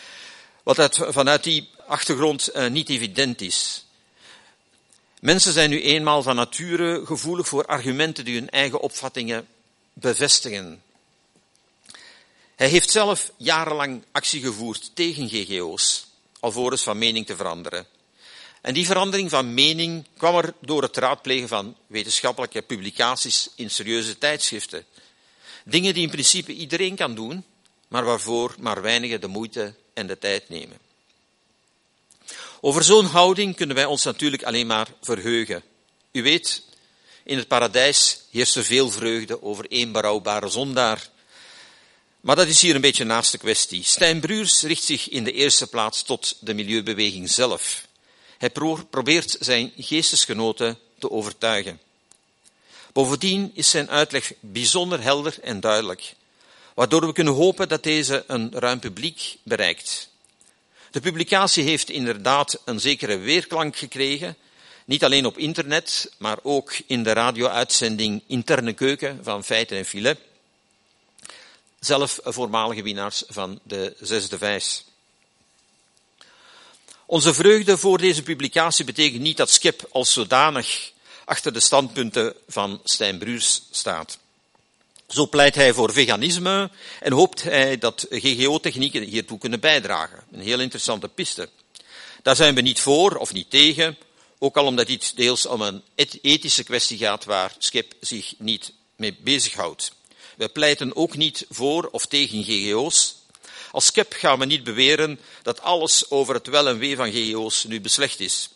wat 0.63 0.98
vanuit 1.10 1.44
die 1.44 1.70
achtergrond 1.88 2.48
eh, 2.48 2.68
niet 2.68 2.89
evident 2.89 3.42
is. 3.42 3.86
Mensen 5.20 5.54
zijn 5.54 5.70
nu 5.70 5.82
eenmaal 5.82 6.24
van 6.24 6.36
nature 6.36 7.06
gevoelig 7.06 7.48
voor 7.48 7.66
argumenten 7.66 8.25
die 8.25 8.39
hun 8.39 8.50
eigen 8.50 8.80
opvattingen 8.80 9.48
bevestigen. 9.94 10.84
Hij 12.60 12.70
heeft 12.70 12.89
zelf 12.89 13.32
jarenlang 13.38 14.04
actie 14.12 14.42
gevoerd 14.42 14.92
tegen 14.94 15.30
GGO's, 15.30 16.08
alvorens 16.39 16.84
van 16.84 16.98
mening 16.98 17.25
te 17.25 17.36
veranderen. 17.36 17.86
En 18.62 18.74
die 18.74 18.86
verandering 18.86 19.30
van 19.30 19.54
mening 19.54 20.06
kwam 20.18 20.36
er 20.36 20.54
door 20.62 20.82
het 20.82 20.98
raadplegen 20.98 21.48
van 21.48 21.75
wetenschappelijke 21.88 22.62
publicaties 22.62 23.50
in 23.56 23.70
serieuze 23.70 24.18
tijdschriften. 24.18 24.86
Dingen 25.66 25.94
die 25.94 26.04
in 26.04 26.10
principe 26.10 26.54
iedereen 26.54 26.96
kan 26.96 27.16
doen, 27.16 27.44
maar 27.88 28.06
waarvoor 28.06 28.56
maar 28.60 28.82
weinigen 28.82 29.22
de 29.22 29.28
moeite 29.28 29.74
en 29.94 30.08
de 30.08 30.18
tijd 30.18 30.50
nemen. 30.50 30.78
Over 32.62 32.84
zo'n 32.84 33.06
houding 33.06 33.56
kunnen 33.56 33.75
wij 33.75 33.86
ons 33.86 34.04
natuurlijk 34.04 34.44
alleen 34.44 34.68
maar 34.68 34.88
verheugen. 35.01 35.63
U 36.12 36.24
weet, 36.24 36.63
in 37.24 37.38
het 37.38 37.48
paradijs 37.48 38.20
heerst 38.32 38.56
er 38.56 38.63
veel 38.63 38.89
vreugde 38.89 39.44
over 39.44 39.72
één 39.72 39.92
berouwbare 39.92 40.50
zondaar. 40.50 41.10
Maar 42.22 42.36
dat 42.36 42.48
is 42.48 42.62
hier 42.62 42.76
een 42.76 42.82
beetje 42.82 43.04
naast 43.04 43.32
de 43.32 43.38
kwestie. 43.38 43.84
Stijn 43.84 44.20
Bruurs 44.20 44.62
richt 44.62 44.84
zich 44.84 45.10
in 45.10 45.24
de 45.24 45.32
eerste 45.32 45.68
plaats 45.68 46.04
tot 46.04 46.38
de 46.40 46.54
milieubeweging 46.54 47.30
zelf. 47.30 47.88
Hij 48.38 48.50
probeert 48.90 49.36
zijn 49.40 49.72
geestesgenoten 49.78 50.78
te 50.98 51.12
overtuigen. 51.12 51.80
Bovendien 52.94 53.52
is 53.54 53.70
zijn 53.70 53.90
uitleg 53.90 54.34
bijzonder 54.40 55.02
helder 55.02 55.36
en 55.42 55.60
duidelijk, 55.60 56.14
waardoor 56.74 57.06
we 57.06 57.14
kunnen 57.14 57.34
hopen 57.34 57.70
dat 57.70 57.84
deze 57.84 58.24
een 58.28 58.52
ruim 58.54 58.80
publiek 58.80 59.38
bereikt. 59.44 60.10
De 60.92 61.00
publicatie 61.00 61.64
heeft 61.64 61.90
inderdaad 61.90 62.62
een 62.66 62.80
zekere 62.80 63.18
weerklank 63.18 63.76
gekregen, 63.78 64.38
niet 64.86 65.04
alleen 65.04 65.26
op 65.26 65.38
internet, 65.38 66.12
maar 66.18 66.38
ook 66.44 66.74
in 66.88 67.04
de 67.04 67.14
radio-uitzending 67.14 68.24
Interne 68.28 68.74
Keuken 68.74 69.20
van 69.24 69.44
Feiten 69.44 69.78
en 69.78 69.86
Filet. 69.86 70.18
Zelf 71.79 72.19
voormalige 72.24 72.81
winnaars 72.81 73.24
van 73.27 73.59
de 73.63 73.95
Zesde 74.00 74.38
Vijs. 74.38 74.83
Onze 77.05 77.33
vreugde 77.33 77.77
voor 77.77 77.98
deze 77.98 78.24
publicatie 78.24 78.86
betekent 78.86 79.21
niet 79.21 79.38
dat 79.38 79.50
Skip 79.50 79.88
als 79.91 80.13
zodanig 80.13 80.91
achter 81.25 81.53
de 81.53 81.59
standpunten 81.59 82.33
van 82.48 82.81
Stijn 82.83 83.17
Bruurs 83.17 83.62
staat. 83.71 84.17
Zo 85.07 85.27
pleit 85.27 85.55
hij 85.55 85.74
voor 85.74 85.93
veganisme 85.93 86.69
en 87.00 87.12
hoopt 87.12 87.43
hij 87.43 87.77
dat 87.77 88.05
GGO-technieken 88.09 89.03
hiertoe 89.03 89.38
kunnen 89.38 89.59
bijdragen. 89.59 90.24
Een 90.31 90.41
heel 90.41 90.59
interessante 90.59 91.07
piste. 91.07 91.50
Daar 92.21 92.36
zijn 92.36 92.55
we 92.55 92.62
niet 92.62 92.79
voor 92.79 93.15
of 93.15 93.33
niet 93.33 93.50
tegen, 93.50 93.98
ook 94.38 94.57
al 94.57 94.65
omdat 94.65 94.88
dit 94.88 95.15
deels 95.15 95.45
om 95.45 95.62
een 95.62 95.83
ethische 96.21 96.63
kwestie 96.63 96.98
gaat 96.98 97.25
waar 97.25 97.55
Skip 97.57 97.93
zich 98.00 98.33
niet 98.38 98.74
mee 98.95 99.17
bezighoudt. 99.21 99.91
We 100.39 100.50
pleiten 100.50 100.96
ook 100.96 101.15
niet 101.15 101.46
voor 101.50 101.89
of 101.91 102.05
tegen 102.05 102.43
GGO's. 102.43 103.15
Als 103.72 103.86
SCEP 103.86 104.13
gaan 104.13 104.39
we 104.39 104.46
niet 104.46 104.63
beweren 104.63 105.19
dat 105.41 105.62
alles 105.62 106.10
over 106.10 106.34
het 106.34 106.48
wel 106.48 106.67
en 106.67 106.77
wee 106.77 106.96
van 106.96 107.12
GGO's 107.12 107.63
nu 107.63 107.81
beslecht 107.81 108.19
is. 108.19 108.50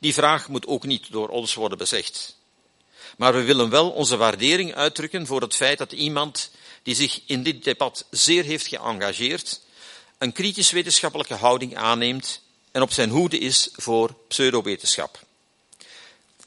Die 0.00 0.14
vraag 0.14 0.48
moet 0.48 0.66
ook 0.66 0.84
niet 0.84 1.12
door 1.12 1.28
ons 1.28 1.54
worden 1.54 1.78
bezegd. 1.78 2.36
Maar 3.16 3.32
we 3.32 3.42
willen 3.42 3.70
wel 3.70 3.90
onze 3.90 4.16
waardering 4.16 4.74
uitdrukken 4.74 5.26
voor 5.26 5.40
het 5.40 5.54
feit 5.54 5.78
dat 5.78 5.92
iemand 5.92 6.50
die 6.82 6.94
zich 6.94 7.20
in 7.26 7.42
dit 7.42 7.64
debat 7.64 8.04
zeer 8.10 8.44
heeft 8.44 8.66
geëngageerd, 8.66 9.60
een 10.18 10.32
kritisch 10.32 10.70
wetenschappelijke 10.70 11.34
houding 11.34 11.76
aanneemt 11.76 12.40
en 12.70 12.82
op 12.82 12.92
zijn 12.92 13.10
hoede 13.10 13.38
is 13.38 13.68
voor 13.72 14.14
pseudowetenschap. 14.28 15.18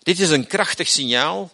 Dit 0.04 0.20
is 0.20 0.30
een 0.30 0.48
krachtig 0.48 0.88
signaal 0.88 1.52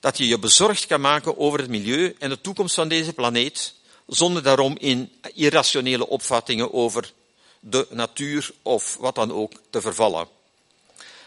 dat 0.00 0.18
je 0.18 0.26
je 0.26 0.38
bezorgd 0.38 0.86
kan 0.86 1.00
maken 1.00 1.38
over 1.38 1.58
het 1.58 1.68
milieu 1.68 2.14
en 2.18 2.28
de 2.28 2.40
toekomst 2.40 2.74
van 2.74 2.88
deze 2.88 3.12
planeet, 3.12 3.74
zonder 4.06 4.42
daarom 4.42 4.76
in 4.78 5.12
irrationele 5.34 6.08
opvattingen 6.08 6.72
over 6.72 7.12
de 7.60 7.86
natuur 7.90 8.50
of 8.62 8.96
wat 9.00 9.14
dan 9.14 9.32
ook 9.32 9.52
te 9.70 9.80
vervallen. 9.80 10.28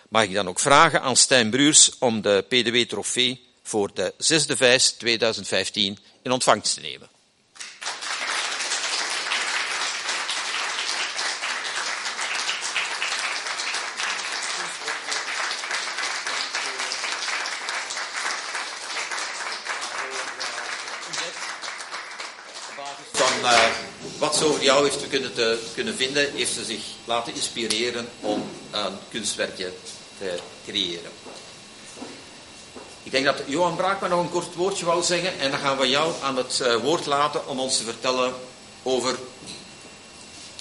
Mag 0.10 0.24
ik 0.24 0.34
dan 0.34 0.48
ook 0.48 0.60
vragen 0.60 1.02
aan 1.02 1.16
Stijn 1.16 1.50
Bruurs 1.50 1.92
om 2.00 2.22
de 2.22 2.46
PDW-trofee 2.48 3.46
voor 3.64 3.94
de 3.94 4.14
zesde 4.18 4.58
vijs 4.58 4.92
2015 4.92 6.00
in 6.22 6.32
ontvangst 6.32 6.74
te 6.74 6.82
nemen. 6.82 7.12
Van 23.12 23.52
uh, 23.52 23.70
wat 24.34 24.42
ze 24.42 24.48
over 24.48 24.64
jou 24.64 24.84
heeft 24.84 25.08
kunnen, 25.08 25.34
te, 25.34 25.60
kunnen 25.74 25.96
vinden, 25.96 26.32
heeft 26.34 26.54
ze 26.54 26.64
zich 26.64 26.82
laten 27.06 27.36
inspireren 27.36 28.10
om 28.20 28.44
een 28.72 28.98
kunstwerkje 29.10 29.74
te 30.18 30.40
creëren. 30.66 31.12
Ik 33.04 33.12
denk 33.12 33.26
dat 33.26 33.44
Johan 33.46 33.76
Braakman 33.76 34.10
nog 34.10 34.20
een 34.20 34.30
kort 34.30 34.56
woordje 34.56 34.86
wou 34.86 35.04
zeggen 35.04 35.40
en 35.40 35.52
dan 35.52 35.60
gaan 35.60 35.78
we 35.78 35.90
jou 35.90 36.14
aan 36.22 36.38
het 36.38 36.60
uh, 36.62 36.76
woord 36.76 37.06
laten 37.06 37.48
om 37.48 37.60
ons 37.60 37.78
te 37.78 37.84
vertellen 37.84 38.34
over. 38.84 39.18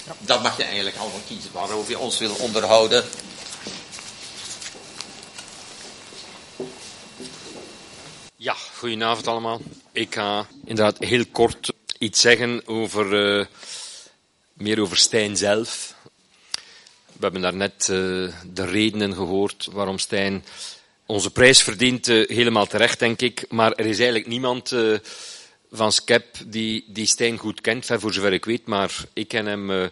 Ja. 0.06 0.14
Dat 0.18 0.42
mag 0.42 0.56
je 0.56 0.64
eigenlijk 0.64 0.96
allemaal 0.96 1.20
kiezen 1.26 1.50
waarover 1.52 1.90
je 1.90 1.98
ons 1.98 2.18
wil 2.18 2.34
onderhouden. 2.38 3.04
Ja, 8.36 8.56
goedenavond 8.78 9.26
allemaal. 9.26 9.60
Ik 9.92 10.14
ga 10.14 10.46
inderdaad 10.64 10.98
heel 10.98 11.24
kort 11.32 11.72
iets 12.02 12.21
zeggen 12.21 12.62
over, 12.66 13.38
uh, 13.38 13.44
meer 14.52 14.80
over 14.80 14.97
Stijn 14.97 15.37
zelf. 15.37 15.94
We 17.06 17.18
hebben 17.21 17.40
daarnet 17.40 17.88
uh, 17.90 17.97
de 18.52 18.64
redenen 18.64 19.14
gehoord 19.14 19.68
waarom 19.73 19.99
Stijn 19.99 20.44
onze 21.06 21.30
prijs 21.30 21.62
verdient, 21.62 22.09
uh, 22.09 22.28
helemaal 22.28 22.66
terecht 22.66 22.99
denk 22.99 23.21
ik. 23.21 23.44
Maar 23.49 23.73
er 23.73 23.87
is 23.87 23.97
eigenlijk 23.97 24.26
niemand 24.26 24.75
van 25.73 25.92
Skep 25.92 26.37
die, 26.47 26.85
die 26.88 27.06
Stijn 27.06 27.38
goed 27.38 27.61
kent, 27.61 27.87
voor 27.87 28.12
zover 28.12 28.32
ik 28.32 28.44
weet. 28.44 28.66
Maar 28.66 29.04
ik 29.12 29.28
ken 29.28 29.47
hem 29.47 29.90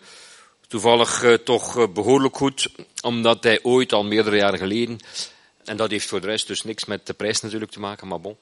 toevallig 0.69 1.39
toch 1.45 1.93
behoorlijk 1.93 2.37
goed, 2.37 2.69
omdat 3.03 3.43
hij 3.43 3.63
ooit 3.63 3.93
al 3.93 4.05
meerdere 4.05 4.37
jaren 4.37 4.59
geleden, 4.59 4.99
en 5.65 5.77
dat 5.77 5.91
heeft 5.91 6.09
voor 6.09 6.21
de 6.21 6.27
rest 6.27 6.47
dus 6.47 6.63
niks 6.63 6.85
met 6.85 7.07
de 7.07 7.15
prijs 7.15 7.41
natuurlijk 7.41 7.73
te 7.73 7.81
maken, 7.81 8.09
maar 8.09 8.21
bon. 8.21 8.37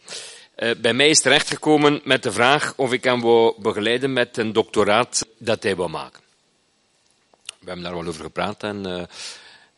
Bij 0.80 0.92
mij 0.92 1.08
is 1.08 1.20
terechtgekomen 1.20 2.00
met 2.04 2.22
de 2.22 2.32
vraag 2.32 2.72
of 2.76 2.92
ik 2.92 3.04
hem 3.04 3.20
wou 3.20 3.54
begeleiden 3.60 4.12
met 4.12 4.36
een 4.36 4.52
doctoraat 4.52 5.26
dat 5.38 5.62
hij 5.62 5.76
wou 5.76 5.90
maken. 5.90 6.20
We 7.68 7.74
hebben 7.74 7.84
daar 7.84 7.94
wel 7.94 8.06
over 8.06 8.24
gepraat 8.24 8.62
en 8.62 8.88
uh, 8.88 9.02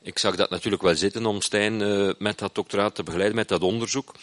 ik 0.02 0.18
zag 0.18 0.36
dat 0.36 0.50
natuurlijk 0.50 0.82
wel 0.82 0.94
zitten 0.94 1.26
om 1.26 1.40
Stijn 1.40 1.80
uh, 1.80 2.12
met 2.18 2.38
dat 2.38 2.54
doctoraat 2.54 2.94
te 2.94 3.02
begeleiden, 3.02 3.36
met 3.36 3.48
dat 3.48 3.62
onderzoek. 3.62 4.14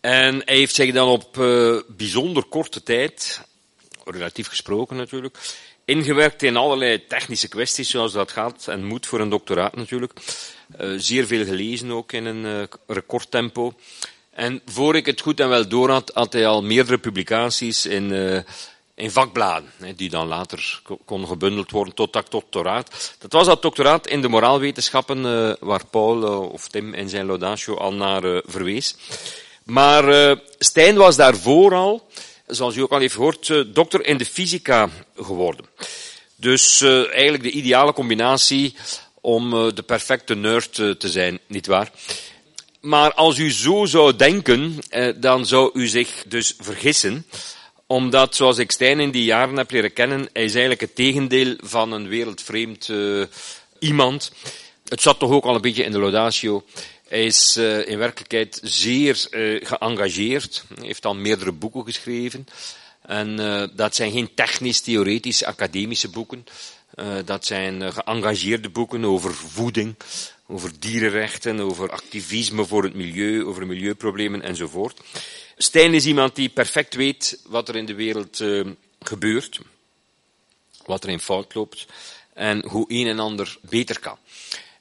En 0.00 0.42
hij 0.44 0.56
heeft 0.56 0.74
zich 0.74 0.92
dan 0.92 1.08
op 1.08 1.36
uh, 1.36 1.80
bijzonder 1.88 2.44
korte 2.44 2.82
tijd, 2.82 3.44
relatief 4.04 4.48
gesproken 4.48 4.96
natuurlijk, 4.96 5.38
ingewerkt 5.84 6.42
in 6.42 6.56
allerlei 6.56 7.06
technische 7.06 7.48
kwesties, 7.48 7.90
zoals 7.90 8.12
dat 8.12 8.30
gaat 8.30 8.68
en 8.68 8.84
moet 8.84 9.06
voor 9.06 9.20
een 9.20 9.28
doctoraat 9.28 9.76
natuurlijk. 9.76 10.12
zeer 10.96 11.26
veel 11.26 11.44
gelezen 11.44 11.90
ook 11.90 12.12
in 12.12 12.24
een 12.24 12.68
recordtempo. 12.86 13.74
En 14.40 14.62
voor 14.66 14.96
ik 14.96 15.06
het 15.06 15.20
goed 15.20 15.40
en 15.40 15.48
wel 15.48 15.68
door 15.68 15.90
had, 15.90 16.10
had 16.14 16.32
hij 16.32 16.46
al 16.46 16.62
meerdere 16.62 16.98
publicaties 16.98 17.86
in 17.86 18.12
in 19.00 19.10
vakbladen, 19.10 19.70
die 19.96 20.10
dan 20.10 20.26
later 20.26 20.80
kon 21.04 21.26
gebundeld 21.26 21.70
worden 21.70 21.94
tot 21.94 22.12
dat 22.12 22.30
doctoraat. 22.30 23.14
Dat 23.18 23.32
was 23.32 23.46
dat 23.46 23.62
doctoraat 23.62 24.06
in 24.06 24.20
de 24.20 24.28
moraalwetenschappen, 24.28 25.26
eh, 25.26 25.52
waar 25.60 25.86
Paul 25.86 26.24
eh, 26.24 26.52
of 26.52 26.68
Tim 26.68 26.94
in 26.94 27.08
zijn 27.08 27.26
laudatio 27.26 27.76
al 27.76 27.92
naar 27.92 28.24
eh, 28.24 28.42
verwees. 28.44 28.96
Maar 29.62 30.36
Stijn 30.58 30.96
was 30.96 31.16
daarvoor 31.16 31.74
al, 31.74 32.08
zoals 32.46 32.76
u 32.76 32.80
ook 32.80 32.90
al 32.90 32.98
heeft 32.98 33.14
gehoord, 33.14 33.74
dokter 33.74 34.06
in 34.06 34.16
de 34.16 34.24
fysica 34.24 34.88
geworden. 35.16 35.64
Dus 36.36 36.80
eigenlijk 36.80 37.42
de 37.42 37.50
ideale 37.50 37.92
combinatie 37.92 38.74
om 39.20 39.50
de 39.74 39.82
perfecte 39.82 40.34
nerd 40.34 40.74
te 40.74 41.08
zijn, 41.08 41.38
nietwaar? 41.46 41.90
Maar 42.80 43.14
als 43.14 43.38
u 43.38 43.52
zo 43.52 43.84
zou 43.84 44.16
denken, 44.16 44.78
dan 45.16 45.46
zou 45.46 45.70
u 45.72 45.86
zich 45.86 46.24
dus 46.26 46.54
vergissen 46.58 47.26
omdat, 47.90 48.36
zoals 48.36 48.58
ik 48.58 48.70
Stijn 48.70 49.00
in 49.00 49.10
die 49.10 49.24
jaren 49.24 49.56
heb 49.56 49.70
leren 49.70 49.92
kennen, 49.92 50.28
hij 50.32 50.44
is 50.44 50.52
eigenlijk 50.52 50.80
het 50.80 50.94
tegendeel 50.94 51.56
van 51.60 51.92
een 51.92 52.08
wereldvreemd 52.08 52.88
uh, 52.88 53.24
iemand. 53.78 54.32
Het 54.88 55.02
zat 55.02 55.18
toch 55.18 55.30
ook 55.30 55.44
al 55.44 55.54
een 55.54 55.60
beetje 55.60 55.84
in 55.84 55.92
de 55.92 55.98
laudatio. 55.98 56.64
Hij 57.08 57.24
is 57.24 57.56
uh, 57.56 57.88
in 57.88 57.98
werkelijkheid 57.98 58.60
zeer 58.62 59.26
uh, 59.30 59.66
geëngageerd. 59.66 60.64
Hij 60.74 60.86
heeft 60.86 61.06
al 61.06 61.14
meerdere 61.14 61.52
boeken 61.52 61.84
geschreven. 61.84 62.46
En 63.02 63.36
dat 63.76 63.94
zijn 63.94 64.12
geen 64.12 64.34
technisch-theoretische 64.34 65.46
academische 65.46 66.08
boeken. 66.08 66.44
Dat 67.24 67.46
zijn 67.46 67.92
geëngageerde 67.92 68.68
boeken 68.68 69.04
over 69.04 69.34
voeding, 69.34 69.96
over 70.46 70.70
dierenrechten, 70.78 71.60
over 71.60 71.90
activisme 71.90 72.64
voor 72.66 72.82
het 72.82 72.94
milieu, 72.94 73.44
over 73.44 73.66
milieuproblemen 73.66 74.42
enzovoort. 74.42 75.00
Stijn 75.56 75.94
is 75.94 76.06
iemand 76.06 76.34
die 76.34 76.48
perfect 76.48 76.94
weet 76.94 77.40
wat 77.46 77.68
er 77.68 77.76
in 77.76 77.86
de 77.86 77.94
wereld 77.94 78.40
uh, 78.40 78.66
gebeurt, 79.00 79.60
wat 80.86 81.04
er 81.04 81.10
in 81.10 81.20
fout 81.20 81.54
loopt. 81.54 81.86
en 82.34 82.66
hoe 82.66 82.84
een 82.88 83.06
en 83.06 83.18
ander 83.18 83.56
beter 83.60 84.00
kan. 84.00 84.18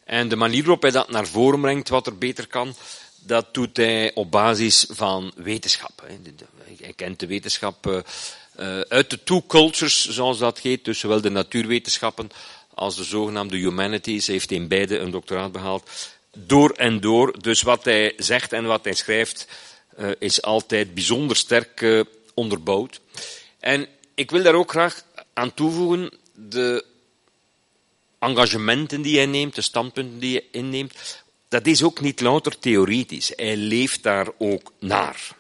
En 0.04 0.28
de 0.28 0.36
manier 0.36 0.62
waarop 0.62 0.82
hij 0.82 0.92
dat 0.92 1.10
naar 1.10 1.28
voren 1.28 1.62
brengt, 1.62 1.90
wat 1.90 2.08
er 2.08 2.18
beter 2.18 2.48
kan, 2.48 2.76
dat 3.20 3.54
doet 3.54 3.78
hij 3.78 4.14
op 4.14 4.32
basis 4.32 4.86
van 4.90 5.32
wetenschap. 5.36 6.04
Hij 6.80 6.94
kent 6.94 7.20
de 7.20 7.28
wetenschap 7.28 8.04
uit 8.88 9.10
de 9.10 9.24
two 9.24 9.44
cultures, 9.48 10.10
zoals 10.10 10.38
dat 10.38 10.60
heet, 10.60 10.86
dus 10.86 11.00
zowel 11.00 11.22
de 11.22 11.30
natuurwetenschappen 11.30 12.30
als 12.74 12.96
de 12.96 13.04
zogenaamde 13.04 13.58
humanities. 13.58 14.28
Heeft 14.28 14.52
in 14.52 14.68
beide 14.68 14.98
een 14.98 15.12
doctoraat 15.12 15.52
behaald. 15.52 15.90
Door 16.34 16.72
en 16.72 17.00
door. 17.00 17.42
Dus 17.42 17.62
wat 17.62 17.86
hij 17.86 18.14
zegt 18.18 18.54
en 18.54 18.66
wat 18.66 18.84
hij 18.84 18.94
schrijft, 18.94 19.48
uh, 20.00 20.12
is 20.20 20.42
altijd 20.42 20.94
bijzonder 20.94 21.36
sterk 21.36 22.06
onderbouwd. 22.34 23.00
En 23.60 23.88
ik 24.16 24.32
wil 24.32 24.44
daar 24.44 24.54
ook 24.54 24.70
graag 24.70 25.04
aan 25.34 25.54
toevoegen, 25.54 26.12
de 26.34 26.86
engagementen 28.20 29.02
die 29.02 29.18
hij 29.18 29.26
neemt, 29.26 29.56
de 29.56 29.62
standpunten 29.62 30.20
die 30.20 30.34
hij 30.34 30.46
inneemt, 30.52 31.24
dat 31.48 31.66
is 31.66 31.84
ook 31.84 32.02
niet 32.02 32.22
louter 32.22 32.60
theoretisch. 32.60 33.32
Hij 33.36 33.58
leeft 33.58 34.04
daar 34.04 34.28
ook 34.38 34.72
naar. 34.80 35.36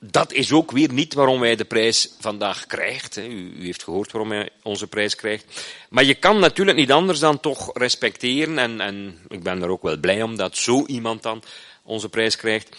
Dat 0.00 0.32
is 0.32 0.52
ook 0.52 0.70
weer 0.70 0.92
niet 0.92 1.14
waarom 1.14 1.42
hij 1.42 1.56
de 1.56 1.64
prijs 1.64 2.10
vandaag 2.20 2.66
krijgt. 2.66 3.16
U, 3.16 3.54
heeft 3.64 3.82
gehoord 3.82 4.12
waarom 4.12 4.30
hij 4.30 4.50
onze 4.62 4.86
prijs 4.86 5.14
krijgt. 5.14 5.44
Maar 5.88 6.04
je 6.04 6.14
kan 6.14 6.38
natuurlijk 6.38 6.78
niet 6.78 6.92
anders 6.92 7.18
dan 7.18 7.40
toch 7.40 7.70
respecteren, 7.72 8.58
en, 8.58 8.80
en 8.80 9.18
ik 9.28 9.42
ben 9.42 9.62
er 9.62 9.68
ook 9.68 9.82
wel 9.82 9.98
blij 9.98 10.22
om 10.22 10.36
dat 10.36 10.56
zo 10.56 10.86
iemand 10.86 11.22
dan 11.22 11.42
onze 11.82 12.08
prijs 12.08 12.36
krijgt. 12.36 12.76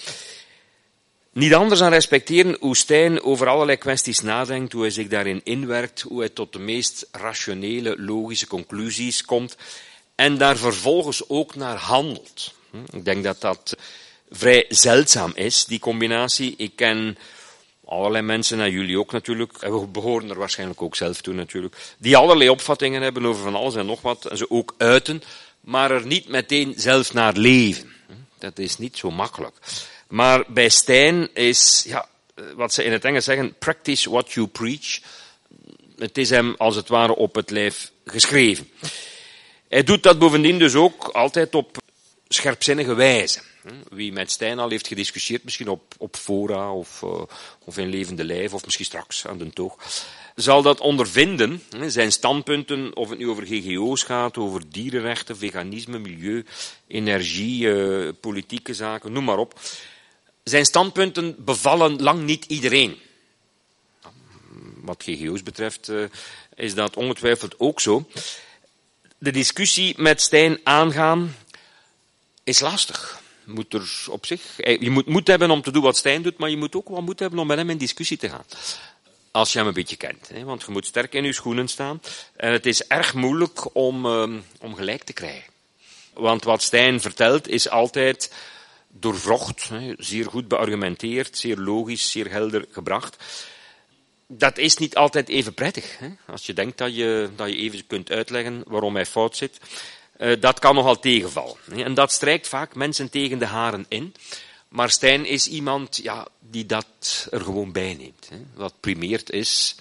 Niet 1.33 1.53
anders 1.53 1.79
dan 1.79 1.89
respecteren 1.89 2.57
hoe 2.59 2.77
Stijn 2.77 3.23
over 3.23 3.47
allerlei 3.47 3.77
kwesties 3.77 4.19
nadenkt, 4.19 4.73
hoe 4.73 4.81
hij 4.81 4.91
zich 4.91 5.07
daarin 5.07 5.41
inwerkt, 5.43 6.01
hoe 6.01 6.19
hij 6.19 6.29
tot 6.29 6.53
de 6.53 6.59
meest 6.59 7.07
rationele, 7.11 8.01
logische 8.01 8.47
conclusies 8.47 9.25
komt 9.25 9.57
en 10.15 10.37
daar 10.37 10.57
vervolgens 10.57 11.29
ook 11.29 11.55
naar 11.55 11.77
handelt. 11.77 12.53
Hm, 12.71 12.97
ik 12.97 13.05
denk 13.05 13.23
dat 13.23 13.41
dat 13.41 13.77
vrij 14.29 14.65
zeldzaam 14.69 15.31
is, 15.35 15.65
die 15.65 15.79
combinatie. 15.79 16.53
Ik 16.57 16.71
ken 16.75 17.17
allerlei 17.85 18.23
mensen, 18.23 18.59
en 18.59 18.71
jullie 18.71 18.99
ook 18.99 19.11
natuurlijk, 19.11 19.57
en 19.57 19.79
we 19.79 19.87
behoren 19.87 20.29
er 20.29 20.37
waarschijnlijk 20.37 20.81
ook 20.81 20.95
zelf 20.95 21.21
toe 21.21 21.33
natuurlijk, 21.33 21.75
die 21.97 22.17
allerlei 22.17 22.49
opvattingen 22.49 23.01
hebben 23.01 23.25
over 23.25 23.43
van 23.43 23.55
alles 23.55 23.75
en 23.75 23.85
nog 23.85 24.01
wat, 24.01 24.25
en 24.25 24.37
ze 24.37 24.49
ook 24.49 24.75
uiten, 24.77 25.23
maar 25.61 25.91
er 25.91 26.05
niet 26.05 26.27
meteen 26.27 26.73
zelf 26.77 27.13
naar 27.13 27.33
leven. 27.33 27.93
Dat 28.37 28.59
is 28.59 28.77
niet 28.77 28.97
zo 28.97 29.11
makkelijk. 29.11 29.55
Maar 30.07 30.43
bij 30.47 30.69
Stijn 30.69 31.29
is, 31.33 31.83
ja, 31.87 32.07
wat 32.55 32.73
ze 32.73 32.83
in 32.83 32.91
het 32.91 33.05
Engels 33.05 33.23
zeggen, 33.23 33.55
practice 33.59 34.09
what 34.09 34.31
you 34.31 34.47
preach. 34.47 34.99
Het 35.97 36.17
is 36.17 36.29
hem 36.29 36.55
als 36.57 36.75
het 36.75 36.87
ware 36.87 37.15
op 37.15 37.35
het 37.35 37.49
lijf 37.49 37.91
geschreven. 38.05 38.69
Hij 39.67 39.83
doet 39.83 40.03
dat 40.03 40.19
bovendien 40.19 40.59
dus 40.59 40.75
ook 40.75 41.07
altijd 41.07 41.55
op 41.55 41.77
scherpzinnige 42.29 42.93
wijze. 42.93 43.39
Wie 43.89 44.11
met 44.11 44.31
Stijn 44.31 44.59
al 44.59 44.69
heeft 44.69 44.87
gediscussieerd, 44.87 45.43
misschien 45.43 45.67
op, 45.67 45.95
op 45.97 46.15
fora 46.15 46.73
of, 46.73 47.01
uh, 47.01 47.21
of 47.65 47.77
in 47.77 47.89
levende 47.89 48.23
lijf, 48.23 48.53
of 48.53 48.63
misschien 48.65 48.85
straks 48.85 49.27
aan 49.27 49.37
de 49.37 49.49
toog, 49.49 49.77
zal 50.35 50.61
dat 50.61 50.79
ondervinden, 50.79 51.61
zijn 51.87 52.11
standpunten, 52.11 52.95
of 52.95 53.09
het 53.09 53.19
nu 53.19 53.29
over 53.29 53.45
GGO's 53.45 54.03
gaat, 54.03 54.37
over 54.37 54.61
dierenrechten, 54.69 55.37
veganisme, 55.37 55.99
milieu, 55.99 56.45
energie, 56.87 57.65
uh, 57.65 58.09
politieke 58.19 58.73
zaken, 58.73 59.11
noem 59.11 59.23
maar 59.23 59.37
op. 59.37 59.59
Zijn 60.43 60.65
standpunten 60.65 61.35
bevallen 61.45 62.01
lang 62.01 62.23
niet 62.23 62.45
iedereen. 62.45 62.97
Wat 64.81 65.03
GGO's 65.03 65.43
betreft 65.43 65.89
uh, 65.89 66.03
is 66.55 66.73
dat 66.73 66.95
ongetwijfeld 66.95 67.59
ook 67.59 67.79
zo 67.79 68.07
de 69.19 69.31
discussie 69.31 69.93
met 69.97 70.21
Stijn 70.21 70.59
aangaan 70.63 71.35
is 72.43 72.59
lastig. 72.59 73.21
Moet 73.45 73.73
er 73.73 74.05
op 74.09 74.25
zich, 74.25 74.59
eh, 74.59 74.81
je 74.81 74.89
moet 74.89 75.05
moed 75.05 75.27
hebben 75.27 75.51
om 75.51 75.61
te 75.61 75.71
doen 75.71 75.83
wat 75.83 75.97
Stijn 75.97 76.21
doet, 76.21 76.37
maar 76.37 76.49
je 76.49 76.57
moet 76.57 76.75
ook 76.75 76.89
wel 76.89 77.01
moed 77.01 77.19
hebben 77.19 77.39
om 77.39 77.47
met 77.47 77.57
hem 77.57 77.69
in 77.69 77.77
discussie 77.77 78.17
te 78.17 78.29
gaan. 78.29 78.43
Als 79.31 79.51
je 79.51 79.57
hem 79.57 79.67
een 79.67 79.73
beetje 79.73 79.95
kent. 79.95 80.29
Hè? 80.33 80.43
Want 80.43 80.63
je 80.63 80.71
moet 80.71 80.85
sterk 80.85 81.13
in 81.13 81.23
je 81.23 81.33
schoenen 81.33 81.67
staan. 81.67 82.01
En 82.35 82.51
het 82.51 82.65
is 82.65 82.87
erg 82.87 83.13
moeilijk 83.13 83.75
om, 83.75 84.05
um, 84.05 84.43
om 84.59 84.75
gelijk 84.75 85.03
te 85.03 85.13
krijgen. 85.13 85.51
Want 86.13 86.43
wat 86.43 86.63
Stijn 86.63 87.01
vertelt 87.01 87.47
is 87.47 87.69
altijd 87.69 88.33
doorvrocht, 88.87 89.69
hè? 89.69 89.93
zeer 89.97 90.25
goed 90.25 90.47
beargumenteerd, 90.47 91.37
zeer 91.37 91.57
logisch, 91.57 92.11
zeer 92.11 92.31
helder 92.31 92.65
gebracht 92.71 93.17
dat 94.31 94.57
is 94.57 94.77
niet 94.77 94.95
altijd 94.95 95.29
even 95.29 95.53
prettig. 95.53 95.97
Hè? 95.97 96.09
Als 96.25 96.45
je 96.45 96.53
denkt 96.53 96.77
dat 96.77 96.95
je, 96.95 97.29
dat 97.35 97.49
je 97.49 97.55
even 97.55 97.87
kunt 97.87 98.11
uitleggen 98.11 98.63
waarom 98.67 98.95
hij 98.95 99.05
fout 99.05 99.37
zit. 99.37 99.59
Uh, 100.19 100.41
dat 100.41 100.59
kan 100.59 100.75
nogal 100.75 100.99
tegenvallen. 100.99 101.57
En 101.71 101.93
dat 101.93 102.11
strijkt 102.11 102.47
vaak 102.47 102.75
mensen 102.75 103.09
tegen 103.09 103.39
de 103.39 103.45
haren 103.45 103.85
in. 103.87 104.13
Maar 104.69 104.89
Stijn 104.89 105.25
is 105.25 105.47
iemand 105.47 105.99
ja, 106.03 106.27
die 106.39 106.65
dat 106.65 107.27
er 107.31 107.41
gewoon 107.41 107.71
bij 107.71 107.93
neemt. 107.93 108.29
Wat 108.53 108.73
primeert 108.79 109.31
is 109.31 109.75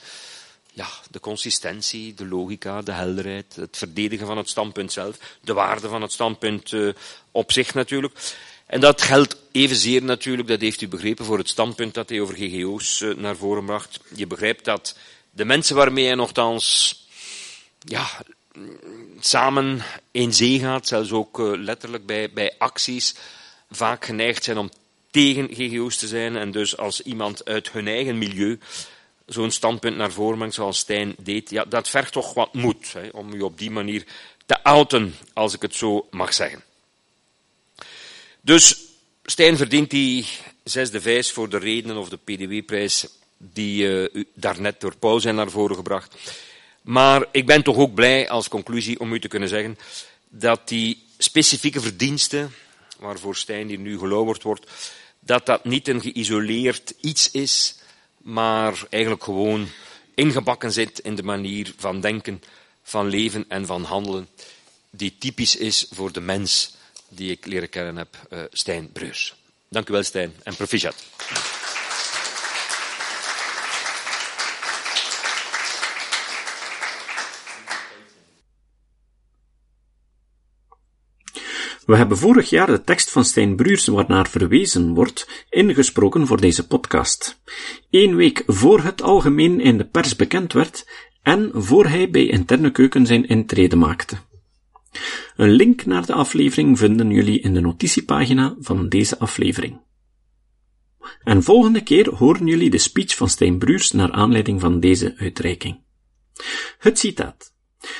ja, 0.72 0.88
de 1.10 1.20
consistentie, 1.20 2.14
de 2.14 2.26
logica, 2.26 2.82
de 2.82 2.92
helderheid, 2.92 3.56
het 3.56 3.76
verdedigen 3.76 4.26
van 4.26 4.36
het 4.36 4.48
standpunt 4.48 4.92
zelf, 4.92 5.18
de 5.40 5.52
waarde 5.52 5.88
van 5.88 6.02
het 6.02 6.12
standpunt 6.12 6.72
uh, 6.72 6.92
op 7.30 7.52
zich 7.52 7.74
natuurlijk. 7.74 8.14
En 8.66 8.80
dat 8.80 9.02
geldt 9.02 9.36
evenzeer 9.52 10.02
natuurlijk, 10.02 10.48
dat 10.48 10.60
heeft 10.60 10.80
u 10.80 10.88
begrepen, 10.88 11.24
voor 11.24 11.38
het 11.38 11.48
standpunt 11.48 11.94
dat 11.94 12.08
hij 12.08 12.20
over 12.20 12.34
GGO's 12.34 13.00
eh, 13.00 13.14
naar 13.14 13.36
voren 13.36 13.64
bracht. 13.64 14.00
Je 14.14 14.26
begrijpt 14.26 14.64
dat 14.64 14.96
de 15.30 15.44
mensen 15.44 15.76
waarmee 15.76 16.06
hij 16.06 16.14
nogthans 16.14 16.96
ja, 17.78 18.08
samen 19.20 19.82
in 20.10 20.34
zee 20.34 20.58
gaat, 20.58 20.86
zelfs 20.86 21.12
ook 21.12 21.38
eh, 21.38 21.52
letterlijk 21.56 22.06
bij, 22.06 22.30
bij 22.32 22.54
acties, 22.58 23.14
vaak 23.70 24.04
geneigd 24.04 24.44
zijn 24.44 24.58
om 24.58 24.70
tegen 25.10 25.48
GGO's 25.52 25.96
te 25.96 26.06
zijn. 26.06 26.36
En 26.36 26.50
dus 26.50 26.76
als 26.76 27.02
iemand 27.02 27.44
uit 27.44 27.70
hun 27.70 27.88
eigen 27.88 28.18
milieu 28.18 28.58
zo'n 29.26 29.50
standpunt 29.50 29.96
naar 29.96 30.12
voren 30.12 30.36
brengt, 30.36 30.54
zoals 30.54 30.78
Stijn 30.78 31.14
deed, 31.18 31.50
ja, 31.50 31.64
dat 31.64 31.88
vergt 31.88 32.12
toch 32.12 32.34
wat 32.34 32.54
moed 32.54 32.92
hè, 32.92 33.08
om 33.12 33.32
u 33.32 33.40
op 33.40 33.58
die 33.58 33.70
manier 33.70 34.04
te 34.46 34.62
outen, 34.62 35.14
als 35.32 35.54
ik 35.54 35.62
het 35.62 35.74
zo 35.74 36.06
mag 36.10 36.34
zeggen. 36.34 36.62
Dus 38.40 38.80
Stijn 39.24 39.56
verdient 39.56 39.90
die 39.90 40.26
zesde 40.64 41.00
vijs 41.00 41.32
voor 41.32 41.48
de 41.48 41.58
redenen 41.58 41.96
of 41.96 42.08
de 42.08 42.16
PDW-prijs 42.16 43.06
die 43.36 43.82
uh, 43.82 44.24
daarnet 44.34 44.80
door 44.80 44.96
Paul 44.96 45.20
zijn 45.20 45.34
naar 45.34 45.50
voren 45.50 45.76
gebracht. 45.76 46.14
Maar 46.88 47.24
ik 47.32 47.46
ben 47.46 47.62
toch 47.62 47.76
ook 47.76 47.94
blij 47.94 48.28
als 48.28 48.48
conclusie 48.48 49.00
om 49.00 49.12
u 49.12 49.20
te 49.20 49.28
kunnen 49.28 49.48
zeggen 49.48 49.78
dat 50.28 50.68
die 50.68 51.04
specifieke 51.18 51.80
verdiensten, 51.80 52.54
waarvoor 52.98 53.36
Stijn 53.36 53.68
hier 53.68 53.78
nu 53.78 53.98
geloofd 53.98 54.42
wordt, 54.42 54.70
dat 55.20 55.46
dat 55.46 55.64
niet 55.64 55.88
een 55.88 56.00
geïsoleerd 56.00 56.94
iets 57.00 57.30
is, 57.30 57.78
maar 58.18 58.86
eigenlijk 58.90 59.24
gewoon 59.24 59.68
ingebakken 60.14 60.72
zit 60.72 60.98
in 60.98 61.14
de 61.14 61.22
manier 61.22 61.72
van 61.76 62.00
denken, 62.00 62.42
van 62.82 63.08
leven 63.08 63.44
en 63.48 63.66
van 63.66 63.82
handelen, 63.82 64.28
die 64.90 65.16
typisch 65.18 65.56
is 65.56 65.86
voor 65.90 66.12
de 66.12 66.20
mens 66.20 66.74
die 67.08 67.30
ik 67.30 67.46
leren 67.46 67.68
kennen 67.68 67.96
heb, 67.96 68.28
uh, 68.30 68.40
Stijn 68.52 68.92
Breurs. 68.92 69.34
Dank 69.68 69.88
u 69.88 69.92
wel, 69.92 70.02
Stijn, 70.02 70.34
en 70.42 70.56
proficiat. 70.56 71.04
We 81.88 81.96
hebben 81.96 82.18
vorig 82.18 82.50
jaar 82.50 82.66
de 82.66 82.82
tekst 82.82 83.10
van 83.10 83.24
Stijn 83.24 83.56
Bruurs, 83.56 83.86
waarnaar 83.86 84.28
verwezen 84.28 84.94
wordt, 84.94 85.46
ingesproken 85.50 86.26
voor 86.26 86.40
deze 86.40 86.66
podcast. 86.66 87.42
Eén 87.90 88.16
week 88.16 88.42
voor 88.46 88.80
het 88.82 89.02
algemeen 89.02 89.60
in 89.60 89.78
de 89.78 89.84
pers 89.84 90.16
bekend 90.16 90.52
werd 90.52 90.90
en 91.22 91.50
voor 91.54 91.86
hij 91.86 92.10
bij 92.10 92.26
Interne 92.26 92.70
Keuken 92.70 93.06
zijn 93.06 93.28
intrede 93.28 93.76
maakte. 93.76 94.16
Een 95.36 95.50
link 95.50 95.86
naar 95.86 96.06
de 96.06 96.12
aflevering 96.12 96.78
vinden 96.78 97.10
jullie 97.10 97.40
in 97.40 97.54
de 97.54 97.60
notitiepagina 97.60 98.56
van 98.60 98.88
deze 98.88 99.18
aflevering. 99.18 99.80
En 101.22 101.42
volgende 101.42 101.82
keer 101.82 102.14
horen 102.14 102.46
jullie 102.46 102.70
de 102.70 102.78
speech 102.78 103.16
van 103.16 103.28
Stijn 103.28 103.58
Bruurs 103.58 103.90
naar 103.90 104.12
aanleiding 104.12 104.60
van 104.60 104.80
deze 104.80 105.14
uitreiking. 105.16 105.80
Het 106.78 106.98
citaat. 106.98 107.54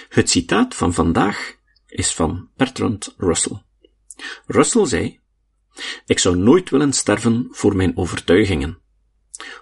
Het 0.08 0.30
citaat 0.30 0.74
van 0.74 0.94
vandaag 0.94 1.56
is 1.86 2.14
van 2.14 2.48
Bertrand 2.56 3.14
Russell. 3.16 3.66
Russell 4.46 4.86
zei, 4.86 5.20
ik 6.06 6.18
zou 6.18 6.36
nooit 6.36 6.70
willen 6.70 6.92
sterven 6.92 7.48
voor 7.50 7.76
mijn 7.76 7.96
overtuigingen, 7.96 8.78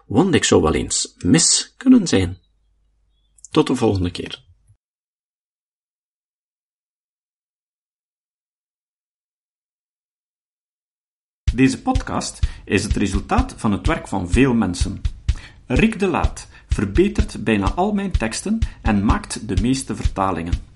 want 0.06 0.34
ik 0.34 0.44
zou 0.44 0.62
wel 0.62 0.74
eens 0.74 1.14
mis 1.18 1.74
kunnen 1.76 2.06
zijn. 2.06 2.38
Tot 3.50 3.66
de 3.66 3.74
volgende 3.74 4.10
keer. 4.10 4.44
Deze 11.56 11.82
podcast 11.82 12.38
is 12.64 12.82
het 12.82 12.96
resultaat 12.96 13.54
van 13.56 13.72
het 13.72 13.86
werk 13.86 14.08
van 14.08 14.30
veel 14.30 14.54
mensen. 14.54 15.00
Rick 15.66 15.98
de 15.98 16.06
Laat, 16.06 16.48
verbetert 16.68 17.44
bijna 17.44 17.72
al 17.72 17.92
mijn 17.92 18.10
teksten 18.10 18.58
en 18.82 19.04
maakt 19.04 19.48
de 19.48 19.62
meeste 19.62 19.96
vertalingen. 19.96 20.75